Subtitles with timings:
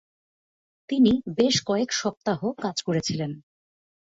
[0.89, 3.31] তিনি বেশ কয়েক সপ্তাহ কাজ করেছিলেন।